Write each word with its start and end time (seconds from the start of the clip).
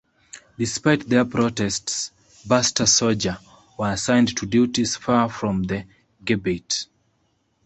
Despite 0.57 1.07
their 1.09 1.25
protests, 1.25 2.09
Baster 2.47 2.87
soldiers 2.87 3.35
were 3.77 3.91
assigned 3.91 4.35
to 4.37 4.47
duties 4.47 4.95
far 4.95 5.29
from 5.29 5.61
the 5.65 5.85
Gebeit. 6.25 6.87